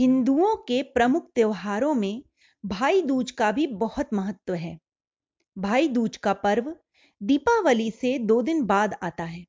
हिंदुओं 0.00 0.56
के 0.56 0.82
प्रमुख 0.82 1.30
त्योहारों 1.34 1.94
में 1.94 2.22
भाई 2.66 3.02
दूज 3.02 3.30
का 3.30 3.52
भी 3.52 3.66
बहुत 3.66 4.14
महत्व 4.14 4.54
है। 4.54 4.78
भाई 5.58 5.88
दूज 5.88 6.16
का 6.16 6.32
पर्व 6.32 6.76
दीपावली 7.22 7.90
से 7.90 8.18
दो 8.18 8.42
दिन 8.42 8.64
बाद 8.66 8.94
आता 9.02 9.24
है। 9.24 9.44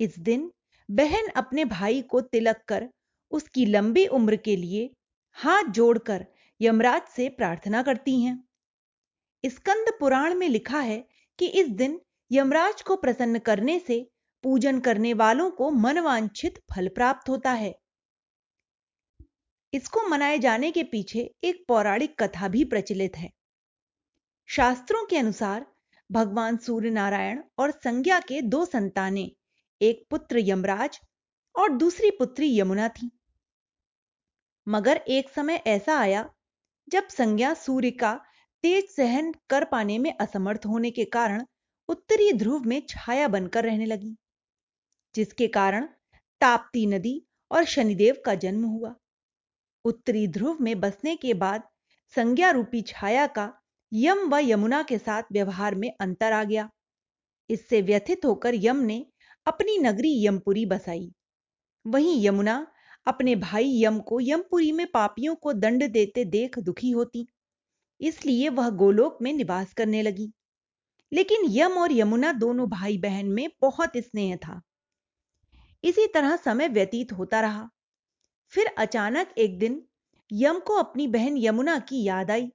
इस 0.00 0.18
दिन 0.18 0.52
बहन 0.90 1.28
अपने 1.28 1.64
भाई 1.64 2.02
को 2.02 2.20
तिलक 2.20 2.62
कर 2.68 2.88
उसकी 3.30 3.66
लंबी 3.66 4.06
उम्र 4.06 4.36
के 4.36 4.56
लिए 4.56 4.90
हाथ 5.32 5.64
जोड़कर 5.64 6.26
यमराज 6.60 7.02
से 7.02 7.28
प्रार्थना 7.28 7.82
करती 7.82 8.20
हैं। 8.22 8.44
स्कंद 9.44 9.92
पुराण 10.00 10.34
में 10.34 10.48
लिखा 10.48 10.80
है 10.80 11.08
कि 11.38 11.46
इस 11.46 11.68
दिन 11.68 12.00
यमराज 12.32 12.82
को 12.82 12.96
प्रसन्न 12.96 13.38
करने 13.38 13.78
से 13.78 14.10
पूजन 14.42 14.80
करने 14.80 15.14
वालों 15.14 15.50
को 15.50 15.70
मनवांछित 15.70 16.58
फल 16.74 16.88
प्राप्त 16.88 17.28
होता 17.28 17.52
है। 17.52 17.78
इसको 19.72 20.02
मनाए 20.08 20.38
जाने 20.38 20.70
के 20.70 20.82
पीछे 20.82 21.30
एक 21.44 21.64
पौराणिक 21.68 22.14
कथा 22.22 22.48
भी 22.48 22.64
प्रचलित 22.64 23.16
है। 23.16 23.30
शास्त्रों 24.48 25.04
के 25.06 25.16
अनुसार 25.16 25.66
भगवान 26.10 26.56
सूर्य 26.56 26.90
नारायण 26.90 27.42
और 27.58 27.70
संज्ञा 27.70 28.20
के 28.20 28.40
दो 28.42 28.64
संतानें, 28.64 29.30
एक 29.80 30.06
पुत्र 30.10 30.38
यमराज 30.40 30.98
और 31.54 31.68
दूसरी 31.68 32.10
पुत्री 32.10 32.58
यमुना 32.58 32.88
थी। 32.88 33.10
मगर 34.66 34.96
एक 35.08 35.28
समय 35.28 35.62
ऐसा 35.66 35.98
आया 35.98 36.28
जब 36.88 37.08
संज्ञा 37.08 37.52
सूर्य 37.54 37.90
का 37.90 38.14
तेज 38.64 38.88
सहन 38.90 39.32
कर 39.50 39.64
पाने 39.64 39.98
में 39.98 40.12
असमर्थ 40.12 40.66
होने 40.66 40.90
के 40.90 41.04
कारण 41.04 41.44
उत्तरी 41.88 42.32
ध्रुव 42.32 42.64
में 42.64 42.80
छाया 42.88 43.28
बनकर 43.28 43.64
रहने 43.64 43.86
लगी, 43.86 44.16
जिसके 45.14 45.48
कारण 45.48 45.86
ताप्ती 46.40 46.86
नदी 46.86 47.22
और 47.50 47.64
शनिदेव 47.64 48.22
का 48.26 48.34
जन्म 48.36 48.64
हुआ। 48.64 48.94
उत्तरी 49.88 50.26
ध्रुव 50.28 50.56
में 50.60 50.80
बसने 50.80 51.16
के 51.16 51.34
बाद 51.34 51.62
संज्ञा 52.14 52.50
रूपी 52.50 52.82
छाया 52.82 53.26
का 53.26 53.52
यम 53.92 54.28
व 54.28 54.38
यमुना 54.38 54.82
के 54.82 54.98
साथ 54.98 55.22
व्यवहार 55.32 55.74
में 55.74 55.92
अंतर 56.00 56.32
आ 56.32 56.44
गया। 56.44 56.70
इससे 57.50 57.82
व्यथित 57.82 58.24
होकर 58.24 58.54
यम 58.54 58.76
ने 58.76 59.06
अपनी 59.46 59.78
नगरी 59.78 60.26
यमपुरी 60.26 60.66
बसाई। 60.66 61.12
वहीं 61.86 62.26
यमुना 62.26 62.66
अपने 63.06 63.36
भाई 63.36 63.82
यम 63.84 64.00
को 64.00 64.20
यमपुरी 64.20 64.72
में 64.72 64.86
पापियों 64.86 65.34
को 65.34 65.52
दंड 65.52 65.88
देते 65.88 66.24
देख 66.24 66.58
दुखी 66.58 66.90
होती। 66.90 67.26
इसलिए 68.00 68.48
वह 68.48 68.70
गोलोक 68.70 69.18
में 69.22 69.32
निवास 69.32 69.72
करने 69.72 70.02
लगी। 70.02 70.32
लेकिन 71.12 71.42
यम 71.48 71.72
और 71.72 71.92
यमुना 71.92 72.32
दोनों 72.32 72.68
भाई 72.68 72.98
बहन 72.98 73.26
में 73.26 73.48
बहुत 73.62 73.92
स्नेह 73.96 74.36
था। 74.36 74.60
इसी 75.84 76.06
तरह 76.06 76.36
समय 76.36 76.68
व्यतीत 76.68 77.12
होता 77.12 77.40
रहा। 77.40 77.68
फिर 78.52 78.66
अचानक 78.78 79.34
एक 79.38 79.58
दिन 79.58 79.82
यम 80.30 80.58
को 80.58 80.74
अपनी 80.74 81.06
बहन 81.08 81.36
यमुना 81.38 81.78
की 81.80 82.02
याद 82.04 82.30
आई। 82.30 82.50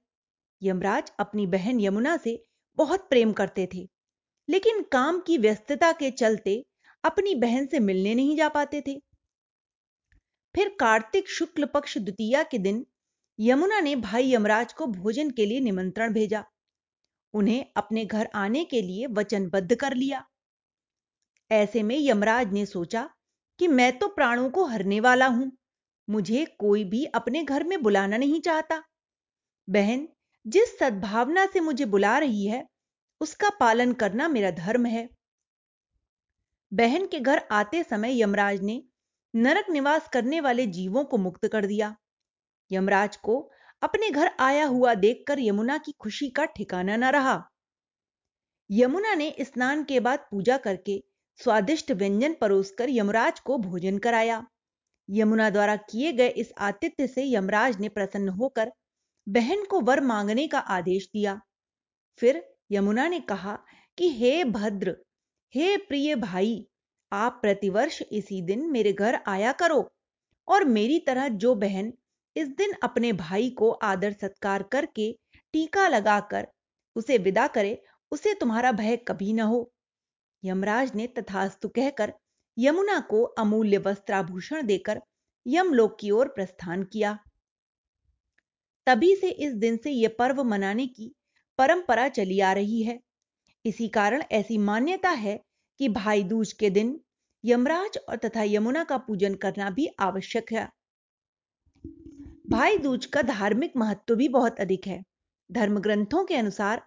यमराज 0.62 1.10
अपनी 1.18 1.46
बहन 1.46 1.80
यमुना 1.80 2.16
से 2.16 2.44
बहुत 2.78 3.08
प्रेम 3.10 3.32
करते 3.32 3.68
थे, 3.74 3.88
लेकिन 4.48 4.82
काम 4.92 5.20
की 5.20 5.38
व्यस्तता 5.38 5.92
के 5.92 6.10
चलते 6.12 6.64
अपनी 7.04 7.34
बहन 7.34 7.66
से 7.66 7.80
मिलने 7.80 8.14
नहीं 8.14 8.36
जा 8.36 8.48
पाते 8.48 8.80
थे। 8.86 8.98
फिर 10.54 10.68
कार्तिक 10.80 11.28
शुक्ल 11.28 11.64
पक्ष 11.64 11.96
द्वितीया 11.98 12.42
के 12.42 12.58
दिन 12.58 12.84
यमुना 13.38 13.80
ने 13.80 13.94
भाई 13.98 14.32
यमराज 14.32 14.72
को 14.72 14.86
भोजन 14.88 15.30
के 15.30 15.46
लिए 15.46 15.60
निमंत्रण 15.60 16.12
भेजा। 16.12 16.44
उन्हें 17.34 17.64
अपने 17.76 18.04
घर 18.04 18.28
आने 18.34 18.64
के 18.64 18.82
लिए 18.82 19.06
वचनबद्ध 19.12 19.74
कर 19.74 19.94
लिया। 19.94 20.24
ऐसे 21.50 21.82
में 21.82 21.96
यमराज 21.98 22.52
ने 22.52 22.64
सोचा 22.66 23.08
कि 23.60 23.68
मैं 23.68 23.98
तो 23.98 24.08
प्राणों 24.08 24.48
को 24.50 24.64
हरने 24.64 25.00
वाला 25.00 25.26
हूँ। 25.26 25.50
मुझे 26.08 26.44
कोई 26.58 26.84
भी 26.84 27.04
अपने 27.04 27.44
घर 27.44 27.64
में 27.64 27.82
बुलाना 27.82 28.16
नहीं 28.16 28.40
चाहता। 28.40 28.82
बहन, 29.68 30.08
जिस 30.46 30.78
सद्भावना 30.78 31.46
से 31.46 31.60
मुझे 31.60 31.84
बुला 31.84 32.18
रही 32.18 32.46
है, 32.46 32.66
उसका 33.20 33.50
पालन 33.50 33.92
करना 33.92 34.28
मेरा 34.28 34.50
धर्म 34.50 34.86
है। 34.86 35.08
बहन 36.72 37.06
के 37.06 37.20
घर 37.20 37.38
आते 37.50 37.82
समय 37.82 38.22
यमराज 38.22 38.62
ने 38.62 38.82
नरक 39.34 39.70
निवास 39.70 40.08
करने 40.08 40.40
वाले 40.40 40.66
जीवों 40.66 41.04
को 41.04 41.16
मुक्त 41.16 41.46
कर 41.46 41.66
दिया। 41.66 41.96
यमराज 42.72 43.16
को 43.16 43.50
अपने 43.82 44.10
घर 44.10 44.30
आया 44.40 44.66
हुआ 44.66 44.94
देखकर 44.94 45.38
यमुना 45.38 45.78
की 45.78 45.92
खुशी 45.92 46.28
का 46.30 46.44
ठिकाना 46.44 46.96
न 46.96 47.04
रहा। 47.04 47.50
यमुना 48.70 49.14
ने 49.14 49.36
स्नान 49.40 49.84
के 49.84 50.00
बाद 50.00 50.18
पूजा 50.30 50.56
करके 50.56 51.04
स्वादिष्ट 51.36 51.92
व्यंजन 51.92 52.34
परोसकर 52.34 52.90
यमराज 52.90 53.40
को 53.40 53.58
भोजन 53.58 53.98
कराया। 53.98 54.46
यमुना 55.10 55.50
द्वारा 55.50 55.76
किए 55.76 56.12
गए 56.12 56.28
इस 56.28 56.52
आतिथ्य 56.58 57.06
से 57.06 57.24
यमराज 57.24 57.80
ने 57.80 57.88
प्रसन्न 57.88 58.28
होकर 58.28 58.72
बहन 59.28 59.64
को 59.64 59.80
वर 59.80 60.00
मांगने 60.00 60.46
का 60.48 60.58
आदेश 60.58 61.06
दिया। 61.06 61.40
फिर 62.18 62.54
यमुना 62.70 63.08
ने 63.08 63.20
कहा 63.20 63.58
कि, 63.98 64.08
हे 64.08 64.44
भद्र, 64.44 64.96
हे 65.54 65.76
प्रिय 65.76 66.14
भाई, 66.16 66.68
आप 67.12 67.38
प्रतिवर्ष 67.42 68.02
इसी 68.12 68.42
दिन 68.42 68.70
मेरे 68.70 68.92
घर 68.92 69.18
आया 69.26 69.52
करो 69.52 69.92
और 70.48 70.64
मेरी 70.64 70.98
तरह 70.98 71.28
जो 71.28 71.54
बहन 71.54 71.92
इस 72.36 72.48
दिन 72.48 72.72
अपने 72.82 73.12
भाई 73.12 73.50
को 73.50 73.70
आदर 73.70 74.12
सत्कार 74.12 74.62
करके 74.62 75.18
टीका 75.52 75.88
लगाकर 75.88 76.46
उसे 76.96 77.18
विदा 77.18 77.46
करे, 77.46 77.82
उसे 78.10 78.34
तुम्हारा 78.34 78.72
भय 78.72 78.96
कभी 78.96 79.32
न 79.32 79.40
हो। 79.40 79.72
यमराज 80.44 80.94
ने 80.94 81.06
तथास्तु 81.06 81.68
कहकर 81.68 82.12
यमुना 82.58 83.00
को 83.00 83.22
अमूल्य 83.22 83.78
वस्त्राभूषण 83.78 84.66
देकर 84.66 85.00
यमलोक 85.46 85.96
की 86.00 86.10
ओर 86.10 86.28
प्रस्थान 86.28 86.82
किया। 86.82 87.18
तभी 88.86 89.16
से 89.16 89.30
इस 89.30 89.54
दिन 89.54 89.76
से 89.76 89.90
यह 89.90 90.14
पर्व 90.18 90.42
मनाने 90.44 90.86
की 90.86 91.14
परंपरा 91.58 92.08
चली 92.08 92.40
आ 92.40 92.52
रही 92.52 92.82
है। 92.82 93.00
इसी 93.64 93.88
कारण 93.88 94.22
ऐसी 94.32 94.58
मान्यता 94.58 95.10
है 95.10 95.40
कि 95.78 95.88
भाई 95.88 96.22
दूज 96.22 96.52
के 96.52 96.70
दिन 96.70 97.00
यमराज 97.44 97.98
और 98.08 98.16
तथा 98.16 98.42
यमुना 98.42 98.84
का 98.84 98.98
पूजन 98.98 99.34
करना 99.34 99.70
भी 99.70 99.86
आवश्यक 99.98 100.52
है। 100.52 100.68
भाई 102.50 102.78
दूज 102.78 103.06
का 103.06 103.22
धार्मिक 103.22 103.72
महत्व 103.76 104.14
भी 104.14 104.28
बहुत 104.28 104.60
अधिक 104.60 104.86
है। 104.86 105.02
धर्म 105.52 105.80
ग्रंथों 105.80 106.24
के 106.24 106.34
अनुसार 106.34 106.82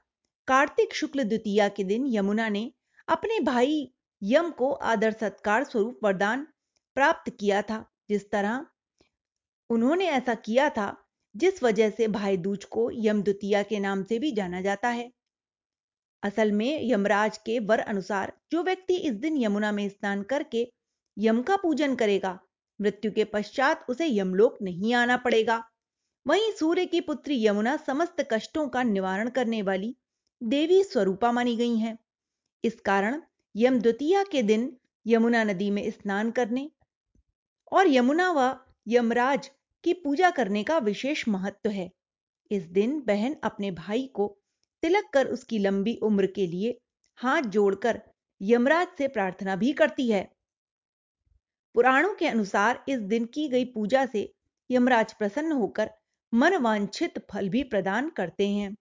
कार्तिक 0.47 0.93
शुक्ल 0.95 1.23
द्वितीया 1.23 1.69
के 1.69 1.83
दिन 1.83 2.05
यमुना 2.07 2.49
ने 2.49 2.71
अपने 3.07 3.39
भाई 3.39 3.93
यम 4.21 4.49
को 4.51 4.71
आदर 4.71 5.11
सत्कार 5.11 5.63
स्वरूप 5.63 5.99
वरदान 6.03 6.47
प्राप्त 6.95 7.29
किया 7.39 7.61
था। 7.61 7.85
जिस 8.09 8.29
तरह 8.31 8.65
उन्होंने 9.69 10.05
ऐसा 10.05 10.33
किया 10.35 10.69
था, 10.69 11.05
जिस 11.35 11.63
वजह 11.63 11.89
से 11.89 12.07
भाई 12.07 12.37
दूज 12.37 12.63
को 12.63 12.89
यम 12.93 13.21
द्वितीया 13.21 13.63
के 13.63 13.79
नाम 13.79 14.03
से 14.03 14.19
भी 14.19 14.31
जाना 14.31 14.61
जाता 14.61 14.89
है। 14.89 15.11
असल 16.23 16.51
में 16.51 16.79
यमराज 16.83 17.37
के 17.37 17.59
वर 17.59 17.79
अनुसार 17.79 18.33
जो 18.51 18.63
व्यक्ति 18.63 18.95
इस 18.95 19.13
दिन 19.13 19.37
यमुना 19.37 19.71
में 19.71 19.89
स्नान 19.89 20.23
करके 20.23 20.71
यम 21.17 21.41
का 21.41 21.55
पूजन 21.55 21.95
करेगा, 21.95 22.39
मृत्यु 22.81 23.11
के 23.11 23.23
पश्चात 23.23 23.85
उसे 23.89 24.07
यमलोक 24.07 24.57
नहीं 24.61 24.93
आना 24.93 25.17
पड़ेगा। 25.17 25.63
वहीं 26.27 26.51
सूर्य 26.51 26.85
की 26.85 27.01
पुत्री 27.01 27.45
यमुना 27.45 27.77
समस्त 27.77 28.27
कष्टों 28.31 28.67
का 28.69 28.83
निवारण 28.83 29.29
करने 29.29 29.61
वाली 29.61 29.95
देवी 30.43 30.83
स्वरूपा 30.83 31.31
मानी 31.31 31.55
गई 31.55 31.77
हैं। 31.77 31.97
इस 32.63 32.79
कारण 32.79 33.21
यम 33.57 33.79
द्वितीया 33.79 34.23
के 34.23 34.41
दिन 34.43 34.77
यमुना 35.05 35.43
नदी 35.43 35.69
में 35.71 35.89
स्नान 35.91 36.31
करने 36.31 36.69
और 37.71 37.87
यमुना 37.87 38.31
व 38.31 38.59
यमराज 38.87 39.49
की 39.83 39.93
पूजा 39.93 40.29
करने 40.29 40.63
का 40.63 40.77
विशेष 40.77 41.27
महत्व 41.27 41.69
है। 41.69 41.89
इस 42.51 42.63
दिन 42.63 42.99
बहन 43.01 43.35
अपने 43.43 43.71
भाई 43.71 44.05
को 44.13 44.27
तिलक 44.83 45.09
कर 45.13 45.27
उसकी 45.27 45.59
लंबी 45.59 45.95
उम्र 46.03 46.27
के 46.27 46.47
लिए 46.47 46.77
हाथ 47.15 47.41
जोड़कर 47.41 48.01
यमराज 48.41 48.87
से 48.97 49.07
प्रार्थना 49.07 49.55
भी 49.55 49.73
करती 49.73 50.09
है। 50.11 50.23
पुराणों 51.75 52.13
के 52.15 52.27
अनुसार 52.27 52.83
इस 52.89 52.99
दिन 52.99 53.25
की 53.25 53.47
गई 53.49 53.65
पूजा 53.65 54.05
से 54.05 54.33
यमराज 54.71 55.13
प्रसन्न 55.13 55.51
होकर 55.51 55.89
मनवांछित 56.33 57.19
फल 57.31 57.49
भी 57.49 57.63
प्रदान 57.63 58.09
करते 58.09 58.47
हैं। 58.47 58.75